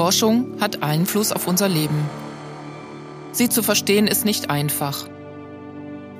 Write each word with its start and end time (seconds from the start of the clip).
Forschung 0.00 0.58
hat 0.62 0.82
Einfluss 0.82 1.30
auf 1.30 1.46
unser 1.46 1.68
Leben. 1.68 2.08
Sie 3.32 3.50
zu 3.50 3.62
verstehen 3.62 4.06
ist 4.06 4.24
nicht 4.24 4.48
einfach. 4.48 5.06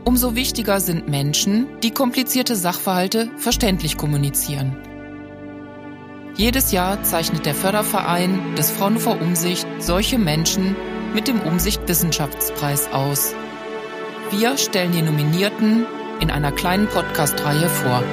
Umso 0.04 0.34
wichtiger 0.34 0.80
sind 0.80 1.08
Menschen, 1.08 1.66
die 1.82 1.90
komplizierte 1.90 2.56
Sachverhalte 2.56 3.30
verständlich 3.38 3.96
kommunizieren. 3.96 4.76
Jedes 6.34 6.72
Jahr 6.72 7.02
zeichnet 7.04 7.46
der 7.46 7.54
Förderverein 7.54 8.54
des 8.54 8.70
Fraunhofer 8.70 9.18
Umsicht 9.18 9.66
solche 9.78 10.18
Menschen 10.18 10.76
mit 11.14 11.26
dem 11.26 11.40
Umsicht 11.40 11.80
Wissenschaftspreis 11.88 12.92
aus. 12.92 13.34
Wir 14.30 14.58
stellen 14.58 14.92
die 14.92 15.00
Nominierten 15.00 15.86
in 16.20 16.30
einer 16.30 16.52
kleinen 16.52 16.86
Podcast-Reihe 16.86 17.70
vor. 17.70 18.04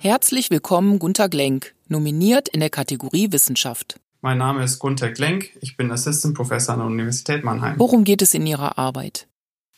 Herzlich 0.00 0.50
willkommen 0.50 0.98
Gunter 0.98 1.28
Glenk, 1.28 1.74
nominiert 1.90 2.48
in 2.48 2.60
der 2.60 2.70
Kategorie 2.70 3.32
Wissenschaft. 3.32 4.00
Mein 4.20 4.38
Name 4.38 4.64
ist 4.64 4.78
Gunter 4.78 5.10
Glenk, 5.10 5.50
ich 5.60 5.76
bin 5.76 5.90
Assistant 5.92 6.34
Professor 6.34 6.74
an 6.74 6.80
der 6.80 6.88
Universität 6.88 7.44
Mannheim. 7.44 7.78
Worum 7.78 8.04
geht 8.04 8.22
es 8.22 8.34
in 8.34 8.46
Ihrer 8.46 8.78
Arbeit? 8.78 9.28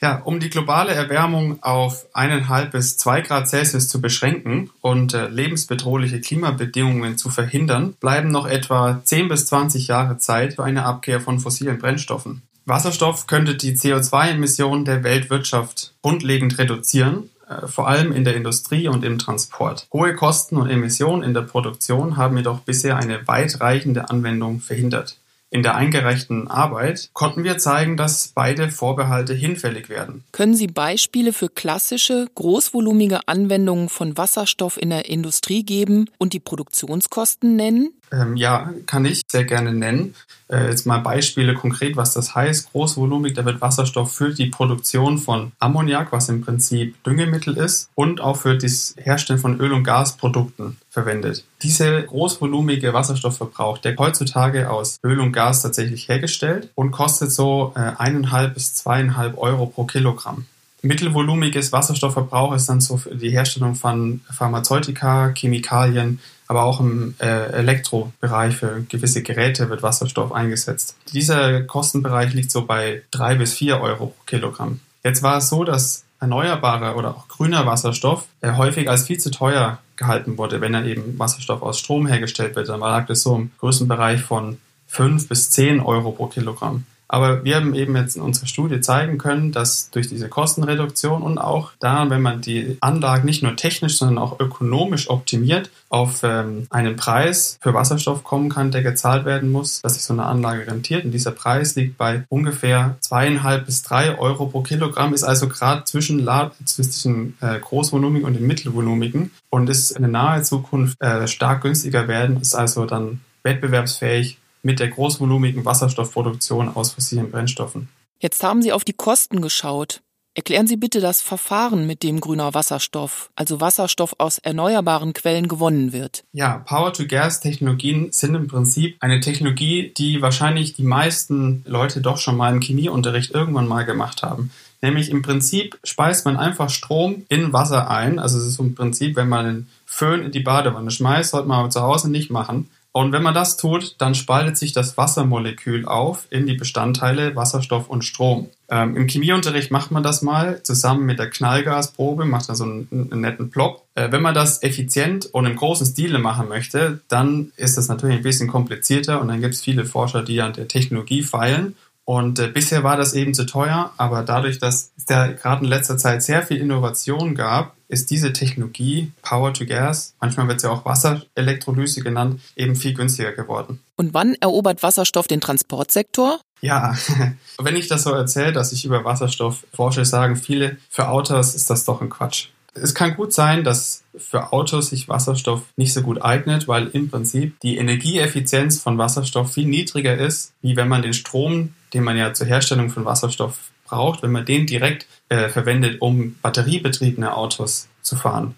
Ja, 0.01 0.23
um 0.23 0.41
die 0.41 0.49
globale 0.49 0.93
Erwärmung 0.93 1.63
auf 1.63 2.07
eineinhalb 2.15 2.73
bis 2.73 2.97
zwei 2.97 3.21
Grad 3.21 3.49
Celsius 3.49 3.89
zu 3.89 4.01
beschränken 4.01 4.71
und 4.81 5.13
äh, 5.13 5.29
lebensbedrohliche 5.29 6.23
Klimabedingungen 6.23 7.19
zu 7.19 7.29
verhindern, 7.29 7.95
bleiben 8.01 8.31
noch 8.31 8.47
etwa 8.47 9.03
10 9.05 9.29
bis 9.29 9.45
20 9.47 9.89
Jahre 9.89 10.17
Zeit 10.17 10.55
für 10.55 10.65
eine 10.65 10.87
Abkehr 10.87 11.21
von 11.21 11.39
fossilen 11.39 11.79
Brennstoffen. 11.79 12.41
Wasserstoff 12.65 13.27
könnte 13.27 13.57
die 13.57 13.77
CO2-Emissionen 13.77 14.87
der 14.87 15.05
Weltwirtschaft 15.05 15.93
grundlegend 16.03 16.57
reduzieren 16.57 17.29
vor 17.67 17.89
allem 17.89 18.13
in 18.13 18.25
der 18.25 18.37
Industrie 18.37 18.89
und 18.89 19.05
im 19.05 19.19
Transport. 19.19 19.87
Hohe 19.93 20.15
Kosten 20.15 20.57
und 20.57 20.69
Emissionen 20.69 21.23
in 21.23 21.35
der 21.35 21.43
Produktion 21.43 22.17
haben 22.17 22.37
jedoch 22.37 22.61
bisher 22.61 22.97
eine 22.97 23.27
weitreichende 23.27 24.11
Anwendung 24.11 24.61
verhindert. 24.61 25.17
In 25.53 25.65
der 25.65 25.75
eingereichten 25.75 26.47
Arbeit 26.47 27.11
konnten 27.13 27.43
wir 27.43 27.59
zeigen, 27.59 27.97
dass 27.97 28.29
beide 28.29 28.71
Vorbehalte 28.71 29.35
hinfällig 29.35 29.89
werden. 29.89 30.23
Können 30.31 30.55
Sie 30.55 30.69
Beispiele 30.69 31.33
für 31.33 31.49
klassische, 31.49 32.29
großvolumige 32.37 33.27
Anwendungen 33.27 33.89
von 33.89 34.17
Wasserstoff 34.17 34.81
in 34.81 34.91
der 34.91 35.09
Industrie 35.09 35.65
geben 35.65 36.09
und 36.19 36.35
die 36.35 36.39
Produktionskosten 36.39 37.57
nennen? 37.57 37.91
Ähm, 38.13 38.37
ja, 38.37 38.71
kann 38.87 39.05
ich 39.05 39.23
sehr 39.31 39.45
gerne 39.45 39.73
nennen. 39.73 40.15
Äh, 40.49 40.69
jetzt 40.69 40.85
mal 40.85 40.99
Beispiele 40.99 41.55
konkret, 41.55 41.97
was 41.97 42.13
das 42.13 42.35
heißt. 42.35 42.73
Großvolumig, 42.73 43.35
da 43.35 43.45
wird 43.45 43.61
Wasserstoff 43.61 44.13
für 44.13 44.35
die 44.35 44.47
Produktion 44.47 45.19
von 45.19 45.53
Ammoniak, 45.61 46.11
was 46.13 46.29
im 46.29 46.41
Prinzip 46.41 47.03
Düngemittel 47.05 47.57
ist, 47.57 47.89
und 47.95 48.21
auch 48.21 48.37
für 48.37 48.59
das 48.59 48.95
Herstellen 48.99 49.39
von 49.39 49.61
Öl- 49.61 49.73
und 49.73 49.85
Gasprodukten 49.85 50.77
verwendet. 50.91 51.45
Diese 51.63 52.03
großvolumige 52.03 52.93
Wasserstoffverbrauch, 52.93 53.79
der 53.79 53.97
heutzutage 53.97 54.71
aus 54.71 54.99
Öl 55.05 55.21
und 55.21 55.33
Gas 55.33 55.63
tatsächlich 55.63 56.09
hergestellt 56.09 56.71
und 56.75 56.91
kostet 56.91 57.31
so 57.31 57.73
äh, 57.77 57.93
eineinhalb 57.97 58.55
bis 58.55 58.75
zweieinhalb 58.75 59.39
Euro 59.39 59.67
pro 59.67 59.85
Kilogramm. 59.85 60.47
Mittelvolumiges 60.83 61.73
Wasserstoffverbrauch 61.73 62.55
ist 62.55 62.69
dann 62.69 62.81
so 62.81 62.97
für 62.97 63.15
die 63.15 63.31
Herstellung 63.31 63.75
von 63.75 64.21
Pharmazeutika, 64.31 65.33
Chemikalien, 65.37 66.21
aber 66.47 66.65
auch 66.65 66.81
im 66.81 67.15
äh, 67.21 67.53
Elektrobereich 67.53 68.57
für 68.57 68.85
gewisse 68.89 69.23
Geräte 69.23 69.69
wird 69.69 69.83
Wasserstoff 69.83 70.33
eingesetzt. 70.33 70.97
Dieser 71.13 71.63
Kostenbereich 71.63 72.33
liegt 72.33 72.51
so 72.51 72.65
bei 72.65 73.03
drei 73.11 73.35
bis 73.35 73.55
vier 73.55 73.81
Euro 73.81 74.07
pro 74.07 74.23
Kilogramm. 74.27 74.81
Jetzt 75.05 75.23
war 75.23 75.39
es 75.39 75.49
so, 75.49 75.65
dass 75.65 76.05
erneuerbarer 76.19 76.97
oder 76.97 77.11
auch 77.11 77.29
grüner 77.29 77.67
Wasserstoff 77.67 78.27
äh, 78.41 78.53
häufig 78.53 78.89
als 78.89 79.05
viel 79.05 79.19
zu 79.19 79.31
teuer 79.31 79.79
gehalten 79.97 80.39
wurde, 80.39 80.61
wenn 80.61 80.75
er 80.75 80.85
eben 80.85 81.19
Wasserstoff 81.19 81.63
aus 81.63 81.79
Strom 81.79 82.07
hergestellt 82.07 82.57
wird. 82.57 82.69
Dann 82.69 82.81
lag 82.81 83.07
das 83.07 83.23
so 83.23 83.37
im 83.37 83.51
größten 83.59 83.89
Bereich 83.89 84.21
von 84.21 84.59
fünf 84.87 85.29
bis 85.29 85.51
zehn 85.51 85.81
Euro 85.81 86.13
pro 86.13 86.27
Kilogramm. 86.27 86.85
Aber 87.13 87.43
wir 87.43 87.57
haben 87.57 87.75
eben 87.75 87.97
jetzt 87.97 88.15
in 88.15 88.23
unserer 88.23 88.47
Studie 88.47 88.81
zeigen 88.81 89.19
können, 89.19 89.51
dass 89.51 89.91
durch 89.91 90.07
diese 90.07 90.29
Kostenreduktion 90.29 91.23
und 91.23 91.39
auch 91.39 91.73
da, 91.81 92.09
wenn 92.09 92.23
man 92.23 92.41
die 92.41 92.77
Anlagen 92.81 93.27
nicht 93.27 93.43
nur 93.43 93.57
technisch, 93.57 93.99
sondern 93.99 94.19
auch 94.19 94.39
ökonomisch 94.39 95.11
optimiert, 95.11 95.71
auf 95.89 96.21
ähm, 96.23 96.69
einen 96.71 96.95
Preis 96.95 97.59
für 97.61 97.75
Wasserstoff 97.75 98.23
kommen 98.23 98.49
kann, 98.49 98.71
der 98.71 98.85
gezahlt 98.85 99.25
werden 99.25 99.51
muss, 99.51 99.83
dass 99.83 99.95
sich 99.95 100.05
so 100.05 100.13
eine 100.13 100.25
Anlage 100.25 100.69
rentiert. 100.69 101.05
Und 101.05 101.11
dieser 101.11 101.33
Preis 101.33 101.75
liegt 101.75 101.99
bei 101.99 102.23
ungefähr 102.29 102.97
zweieinhalb 103.01 103.67
bis 103.67 103.83
drei 103.83 104.17
Euro 104.17 104.47
pro 104.47 104.61
Kilogramm, 104.61 105.13
ist 105.13 105.25
also 105.25 105.49
gerade 105.49 105.83
zwischen, 105.83 106.29
zwischen 106.65 107.37
äh, 107.41 107.59
großvolumigen 107.59 108.25
und 108.25 108.35
den 108.35 108.47
mittelvolumigen 108.47 109.33
und 109.51 109.69
ist 109.69 109.91
in 109.91 110.03
der 110.03 110.13
nahe 110.13 110.43
Zukunft 110.43 111.01
äh, 111.01 111.27
stark 111.27 111.63
günstiger 111.63 112.07
werden, 112.07 112.41
ist 112.41 112.55
also 112.55 112.87
dann 112.87 113.21
wettbewerbsfähig 113.43 114.39
mit 114.63 114.81
der 114.81 114.89
großvolumigen 114.89 115.65
Wasserstoffproduktion 115.65 116.69
aus 116.75 116.93
fossilen 116.93 117.31
Brennstoffen. 117.31 117.89
Jetzt 118.19 118.43
haben 118.43 118.63
Sie 118.63 118.73
auf 118.73 118.85
die 118.85 118.93
Kosten 118.93 119.41
geschaut. 119.41 120.03
Erklären 120.35 120.69
Sie 120.69 120.77
bitte 120.77 121.01
das 121.01 121.21
Verfahren, 121.21 121.89
mit 121.89 122.05
dem 122.05 122.21
grüner 122.21 122.55
Wasserstoff, 122.55 123.31
also 123.35 123.61
Wasserstoff 123.61 124.15
aus 124.19 124.39
erneuerbaren 124.39 125.13
Quellen 125.13 125.49
gewonnen 125.49 125.93
wird. 125.93 126.23
Ja, 126.33 126.59
Power-to-Gas-Technologien 126.59 128.13
sind 128.13 128.37
im 128.37 128.47
Prinzip 128.47 128.97
eine 129.01 129.19
Technologie, 129.19 129.93
die 129.97 130.23
wahrscheinlich 130.23 130.75
die 130.75 130.85
meisten 130.85 131.65
Leute 131.67 132.01
doch 132.01 132.19
schon 132.19 132.37
mal 132.37 132.55
im 132.55 132.61
Chemieunterricht 132.61 133.33
irgendwann 133.33 133.67
mal 133.67 133.85
gemacht 133.85 134.23
haben. 134.23 134.53
Nämlich 134.83 135.11
im 135.11 135.23
Prinzip 135.23 135.79
speist 135.83 136.25
man 136.25 136.37
einfach 136.37 136.71
Strom 136.71 137.25
in 137.29 137.53
Wasser 137.53 137.91
ein. 137.91 138.19
Also 138.19 138.39
es 138.39 138.47
ist 138.47 138.61
im 138.61 138.75
Prinzip, 138.75 139.17
wenn 139.17 139.29
man 139.29 139.47
einen 139.47 139.69
Föhn 139.85 140.23
in 140.23 140.31
die 140.31 140.41
Badewanne 140.41 140.91
schmeißt, 140.91 141.33
sollte 141.33 141.49
man 141.49 141.59
aber 141.59 141.71
zu 141.71 141.83
Hause 141.83 142.11
nicht 142.11 142.31
machen. 142.31 142.71
Und 142.93 143.13
wenn 143.13 143.23
man 143.23 143.35
das 143.35 143.57
tut, 143.57 143.95
dann 143.99 144.17
spaltet 144.17 144.57
sich 144.57 144.73
das 144.73 144.97
Wassermolekül 144.97 145.87
auf 145.87 146.27
in 146.31 146.47
die 146.47 146.55
Bestandteile 146.55 147.37
Wasserstoff 147.37 147.89
und 147.89 148.05
Strom. 148.05 148.49
Ähm, 148.69 148.97
Im 148.97 149.07
Chemieunterricht 149.07 149.71
macht 149.71 149.93
man 149.93 150.03
das 150.03 150.23
mal 150.23 150.61
zusammen 150.65 151.07
mit 151.07 151.21
der 151.21 151.31
Knallgasprobe, 151.31 152.25
macht 152.25 152.49
da 152.49 152.57
so 152.57 152.65
einen, 152.65 152.89
einen 152.91 153.21
netten 153.21 153.51
Plop. 153.51 153.85
Äh, 153.95 154.11
wenn 154.11 154.23
man 154.23 154.35
das 154.35 154.65
effizient 154.65 155.27
und 155.27 155.47
im 155.47 155.55
großen 155.55 155.87
Stile 155.87 156.19
machen 156.19 156.49
möchte, 156.49 157.01
dann 157.07 157.53
ist 157.57 157.77
das 157.77 157.87
natürlich 157.87 158.17
ein 158.17 158.23
bisschen 158.23 158.49
komplizierter 158.49 159.21
und 159.21 159.29
dann 159.29 159.41
gibt 159.41 159.55
es 159.55 159.63
viele 159.63 159.85
Forscher, 159.85 160.25
die 160.25 160.41
an 160.41 160.53
der 160.53 160.67
Technologie 160.67 161.23
feilen 161.23 161.77
und 162.11 162.41
äh, 162.41 162.49
bisher 162.49 162.83
war 162.83 162.97
das 162.97 163.13
eben 163.13 163.35
zu 163.35 163.47
teuer, 163.47 163.93
aber 163.97 164.25
dadurch, 164.25 164.59
dass 164.59 164.91
es 164.97 165.05
da 165.05 165.29
gerade 165.29 165.63
in 165.63 165.71
letzter 165.71 165.97
Zeit 165.97 166.25
sehr 166.25 166.43
viel 166.43 166.57
Innovation 166.57 167.37
gab, 167.37 167.77
ist 167.87 168.11
diese 168.11 168.33
Technologie 168.33 169.13
Power 169.23 169.55
to 169.55 169.65
Gas, 169.65 170.15
manchmal 170.21 170.49
wird 170.49 170.61
sie 170.61 170.67
ja 170.67 170.73
auch 170.73 170.85
Wasserelektrolyse 170.85 172.03
genannt, 172.03 172.41
eben 172.57 172.75
viel 172.75 172.95
günstiger 172.95 173.31
geworden. 173.31 173.79
Und 173.95 174.13
wann 174.13 174.35
erobert 174.41 174.83
Wasserstoff 174.83 175.29
den 175.29 175.41
Transportsektor? 175.41 176.41
Ja, 176.61 176.97
wenn 177.63 177.77
ich 177.77 177.87
das 177.87 178.03
so 178.03 178.11
erzähle, 178.11 178.51
dass 178.51 178.73
ich 178.73 178.85
über 178.85 179.05
Wasserstoff 179.05 179.65
forsche, 179.73 180.05
sagen 180.05 180.35
viele, 180.35 180.79
für 180.89 181.11
Autos 181.11 181.55
ist 181.55 181.71
das 181.71 181.85
doch 181.85 182.01
ein 182.01 182.11
Quatsch. 182.11 182.49
Es 182.75 182.93
kann 182.93 183.15
gut 183.15 183.33
sein, 183.33 183.63
dass 183.63 184.03
für 184.17 184.53
Autos 184.53 184.91
sich 184.91 185.09
Wasserstoff 185.09 185.63
nicht 185.77 185.93
so 185.93 186.03
gut 186.03 186.23
eignet, 186.23 186.67
weil 186.67 186.89
im 186.89 187.09
Prinzip 187.09 187.61
die 187.61 187.77
Energieeffizienz 187.77 188.81
von 188.81 188.99
Wasserstoff 188.99 189.53
viel 189.53 189.67
niedriger 189.67 190.17
ist, 190.17 190.55
wie 190.61 190.75
wenn 190.75 190.89
man 190.89 191.03
den 191.03 191.15
Strom, 191.15 191.75
den 191.93 192.05
man 192.05 192.17
ja 192.17 192.33
zur 192.33 192.47
Herstellung 192.47 192.91
von 192.91 193.05
Wasserstoff 193.05 193.59
braucht, 193.85 194.23
wenn 194.23 194.33
man 194.33 194.45
den 194.45 194.67
direkt 194.67 195.07
äh, 195.29 195.49
verwendet, 195.49 196.01
um 196.01 196.37
batteriebetriebene 196.43 197.37
Autos 197.37 197.89
zu 198.03 198.17
fahren. 198.17 198.55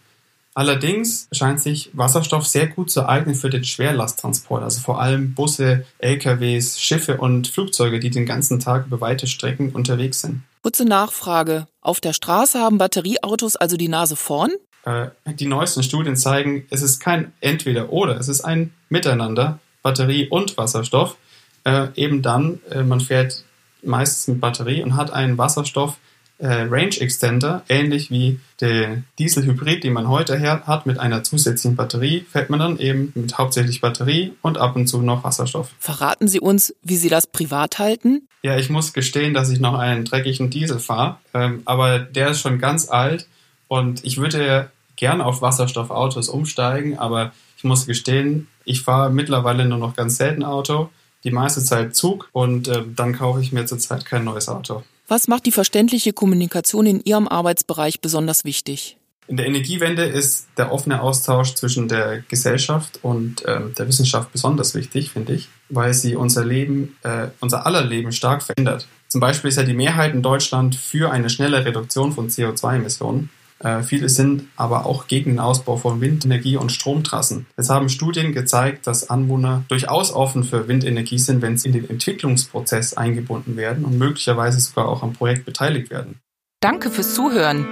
Allerdings 0.54 1.28
scheint 1.32 1.62
sich 1.62 1.90
Wasserstoff 1.94 2.46
sehr 2.46 2.66
gut 2.66 2.90
zu 2.90 3.08
eignen 3.08 3.34
für 3.34 3.48
den 3.48 3.64
Schwerlasttransport, 3.64 4.62
also 4.62 4.80
vor 4.80 5.00
allem 5.00 5.32
Busse, 5.34 5.86
LKWs, 5.98 6.78
Schiffe 6.78 7.16
und 7.16 7.48
Flugzeuge, 7.48 8.00
die 8.00 8.10
den 8.10 8.26
ganzen 8.26 8.60
Tag 8.60 8.86
über 8.86 9.00
weite 9.00 9.26
Strecken 9.26 9.70
unterwegs 9.70 10.20
sind. 10.20 10.42
Kurze 10.62 10.84
Nachfrage. 10.84 11.66
Auf 11.80 12.00
der 12.00 12.12
Straße 12.12 12.58
haben 12.58 12.76
Batterieautos 12.76 13.56
also 13.56 13.78
die 13.78 13.88
Nase 13.88 14.14
vorn? 14.14 14.50
Äh, 14.84 15.08
die 15.26 15.46
neuesten 15.46 15.82
Studien 15.82 16.16
zeigen, 16.16 16.66
es 16.70 16.82
ist 16.82 17.00
kein 17.00 17.32
Entweder-Oder, 17.40 18.18
es 18.18 18.28
ist 18.28 18.42
ein 18.42 18.74
Miteinander, 18.90 19.58
Batterie 19.82 20.28
und 20.28 20.58
Wasserstoff. 20.58 21.16
Äh, 21.64 21.88
eben 21.94 22.22
dann, 22.22 22.60
äh, 22.70 22.82
man 22.82 23.00
fährt 23.00 23.44
meistens 23.82 24.28
mit 24.28 24.40
Batterie 24.40 24.82
und 24.82 24.96
hat 24.96 25.12
einen 25.12 25.38
Wasserstoff, 25.38 25.96
äh, 26.38 26.66
Range 26.68 27.00
Extender, 27.00 27.62
ähnlich 27.68 28.10
wie 28.10 28.40
der 28.60 29.04
Dieselhybrid, 29.18 29.84
den 29.84 29.92
man 29.92 30.08
heute 30.08 30.40
hat, 30.66 30.86
mit 30.86 30.98
einer 30.98 31.22
zusätzlichen 31.22 31.76
Batterie, 31.76 32.26
fährt 32.30 32.50
man 32.50 32.58
dann 32.58 32.78
eben 32.78 33.12
mit 33.14 33.38
hauptsächlich 33.38 33.80
Batterie 33.80 34.32
und 34.42 34.58
ab 34.58 34.74
und 34.74 34.88
zu 34.88 35.02
noch 35.02 35.22
Wasserstoff. 35.22 35.70
Verraten 35.78 36.26
Sie 36.26 36.40
uns, 36.40 36.74
wie 36.82 36.96
Sie 36.96 37.08
das 37.08 37.28
privat 37.28 37.78
halten? 37.78 38.26
Ja, 38.42 38.56
ich 38.56 38.70
muss 38.70 38.92
gestehen, 38.92 39.34
dass 39.34 39.50
ich 39.50 39.60
noch 39.60 39.78
einen 39.78 40.04
dreckigen 40.04 40.50
Diesel 40.50 40.80
fahre, 40.80 41.18
ähm, 41.32 41.62
aber 41.64 42.00
der 42.00 42.30
ist 42.30 42.40
schon 42.40 42.58
ganz 42.58 42.88
alt 42.90 43.28
und 43.68 44.04
ich 44.04 44.18
würde 44.18 44.68
gerne 44.96 45.24
auf 45.24 45.42
Wasserstoffautos 45.42 46.28
umsteigen, 46.28 46.98
aber 46.98 47.32
ich 47.56 47.62
muss 47.62 47.86
gestehen, 47.86 48.48
ich 48.64 48.82
fahre 48.82 49.10
mittlerweile 49.10 49.64
nur 49.64 49.78
noch 49.78 49.94
ganz 49.94 50.16
selten 50.16 50.42
Auto, 50.42 50.90
die 51.24 51.30
meiste 51.30 51.62
Zeit 51.62 51.94
Zug 51.94 52.28
und 52.32 52.68
äh, 52.68 52.82
dann 52.94 53.14
kaufe 53.14 53.40
ich 53.40 53.52
mir 53.52 53.66
zurzeit 53.66 54.04
kein 54.04 54.24
neues 54.24 54.48
Auto. 54.48 54.82
Was 55.08 55.28
macht 55.28 55.46
die 55.46 55.52
verständliche 55.52 56.12
Kommunikation 56.12 56.86
in 56.86 57.00
Ihrem 57.04 57.28
Arbeitsbereich 57.28 58.00
besonders 58.00 58.44
wichtig? 58.44 58.96
In 59.28 59.36
der 59.36 59.46
Energiewende 59.46 60.04
ist 60.04 60.48
der 60.58 60.72
offene 60.72 61.00
Austausch 61.00 61.54
zwischen 61.54 61.86
der 61.86 62.22
Gesellschaft 62.28 62.98
und 63.02 63.42
ähm, 63.46 63.72
der 63.78 63.86
Wissenschaft 63.86 64.32
besonders 64.32 64.74
wichtig, 64.74 65.10
finde 65.10 65.34
ich, 65.34 65.48
weil 65.68 65.94
sie 65.94 66.16
unser 66.16 66.44
Leben, 66.44 66.96
äh, 67.02 67.28
unser 67.40 67.64
aller 67.64 67.84
Leben 67.84 68.12
stark 68.12 68.42
verändert. 68.42 68.88
Zum 69.08 69.20
Beispiel 69.20 69.48
ist 69.48 69.56
ja 69.56 69.62
die 69.62 69.74
Mehrheit 69.74 70.12
in 70.14 70.22
Deutschland 70.22 70.74
für 70.74 71.10
eine 71.12 71.30
schnelle 71.30 71.64
Reduktion 71.64 72.12
von 72.12 72.28
CO2-Emissionen. 72.28 73.30
Äh, 73.62 73.82
viele 73.82 74.08
sind 74.08 74.44
aber 74.56 74.86
auch 74.86 75.06
gegen 75.06 75.30
den 75.30 75.38
Ausbau 75.38 75.76
von 75.76 76.00
Windenergie 76.00 76.56
und 76.56 76.72
Stromtrassen. 76.72 77.46
Es 77.56 77.70
haben 77.70 77.88
Studien 77.88 78.32
gezeigt, 78.32 78.86
dass 78.86 79.08
Anwohner 79.08 79.64
durchaus 79.68 80.12
offen 80.12 80.44
für 80.44 80.68
Windenergie 80.68 81.18
sind, 81.18 81.42
wenn 81.42 81.56
sie 81.56 81.68
in 81.68 81.74
den 81.74 81.90
Entwicklungsprozess 81.90 82.94
eingebunden 82.94 83.56
werden 83.56 83.84
und 83.84 83.98
möglicherweise 83.98 84.60
sogar 84.60 84.88
auch 84.88 85.02
am 85.02 85.12
Projekt 85.12 85.44
beteiligt 85.44 85.90
werden. 85.90 86.20
Danke 86.60 86.90
fürs 86.90 87.14
Zuhören. 87.14 87.66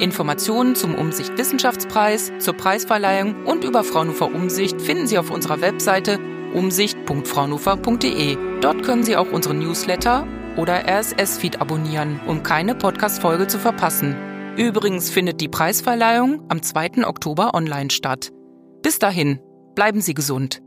Informationen 0.00 0.74
zum 0.74 0.94
Umsicht 0.94 1.36
Wissenschaftspreis, 1.36 2.32
zur 2.38 2.54
Preisverleihung 2.54 3.44
und 3.44 3.64
über 3.64 3.84
Fraunhofer 3.84 4.32
Umsicht 4.34 4.80
finden 4.80 5.06
Sie 5.06 5.18
auf 5.18 5.30
unserer 5.30 5.60
Webseite 5.60 6.18
umsicht.fraunhofer.de. 6.54 8.38
Dort 8.60 8.82
können 8.82 9.04
Sie 9.04 9.16
auch 9.16 9.30
unsere 9.30 9.54
Newsletter 9.54 10.26
oder 10.56 10.86
RSS-Feed 10.86 11.60
abonnieren, 11.60 12.18
um 12.26 12.42
keine 12.42 12.74
Podcast-Folge 12.74 13.46
zu 13.46 13.58
verpassen. 13.58 14.29
Übrigens 14.60 15.08
findet 15.08 15.40
die 15.40 15.48
Preisverleihung 15.48 16.42
am 16.50 16.62
2. 16.62 17.06
Oktober 17.06 17.54
online 17.54 17.88
statt. 17.88 18.30
Bis 18.82 18.98
dahin, 18.98 19.40
bleiben 19.74 20.02
Sie 20.02 20.12
gesund. 20.12 20.60